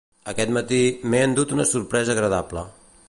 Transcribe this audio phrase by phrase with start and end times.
[0.31, 0.79] Aquest matí,
[1.11, 2.65] m’he endut una sorpresa agradable.